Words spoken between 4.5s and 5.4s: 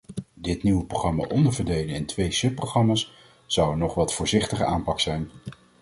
aanpak zijn.